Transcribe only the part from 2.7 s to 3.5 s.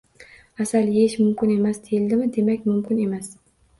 mumkin emas.